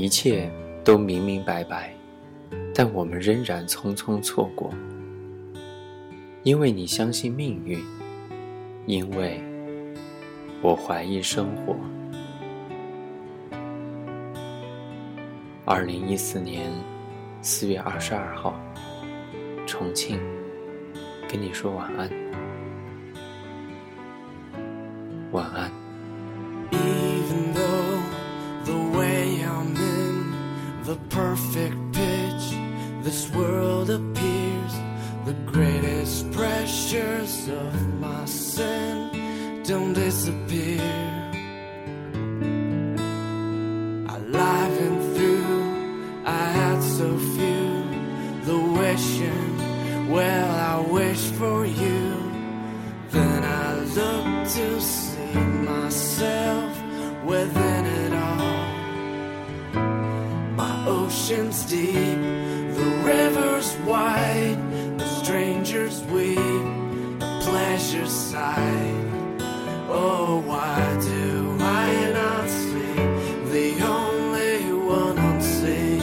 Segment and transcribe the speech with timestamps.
[0.00, 0.48] 一切
[0.84, 1.92] 都明明白白，
[2.72, 4.72] 但我们仍然匆匆错过。
[6.44, 7.80] 因为你相信命运，
[8.86, 9.42] 因为
[10.62, 11.76] 我怀疑生活。
[15.64, 16.70] 二零一四年
[17.42, 18.54] 四月二十二号，
[19.66, 20.18] 重庆，
[21.28, 22.08] 跟你说晚安，
[25.32, 25.77] 晚安。
[33.88, 34.74] World appears
[35.24, 40.80] the greatest pressures of my sin don't disappear.
[44.08, 47.68] I live and through, I had so few.
[48.44, 52.16] The wishing, well, I wish for you.
[53.10, 55.34] Then I look to see
[55.70, 56.72] myself
[57.24, 58.68] within it all.
[60.56, 62.18] My ocean's deep,
[63.88, 64.58] wide,
[64.98, 68.94] the strangers weep, the pleasure side.
[69.88, 72.94] Oh, why do I not see
[73.54, 76.02] the only one unseen?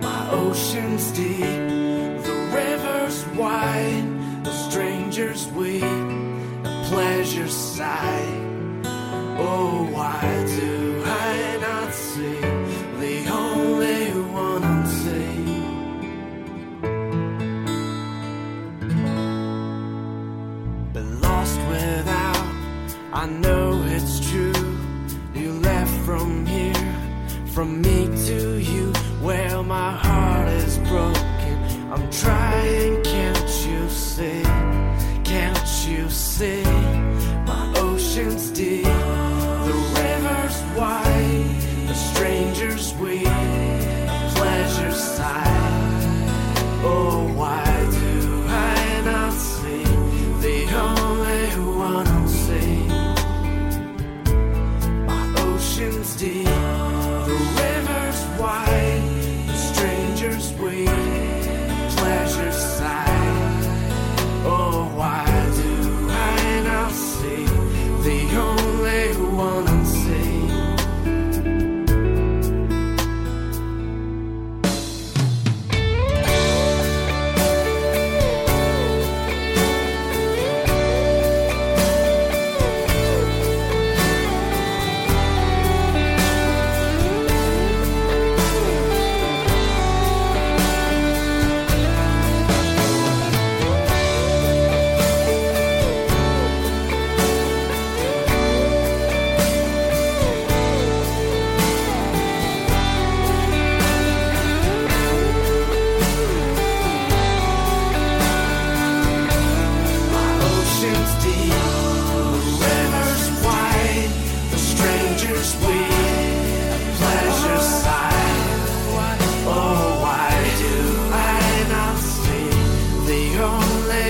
[0.00, 1.62] My ocean's deep,
[2.28, 5.80] the river's wide, the strangers weep,
[6.62, 8.84] the pleasure side.
[9.38, 10.71] Oh, why do
[23.22, 24.52] I know it's true.
[25.32, 26.74] You left from here,
[27.54, 28.92] from me to you.
[29.20, 31.56] Well, my heart is broken.
[31.92, 34.42] I'm trying, can't you see?
[35.22, 36.64] Can't you see?
[37.46, 38.91] My ocean's deep.
[56.12, 56.51] Wednesday.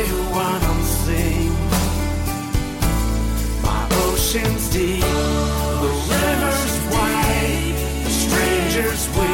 [0.06, 0.62] you what
[3.62, 9.31] My ocean's deep, the river's wide, the stranger's we.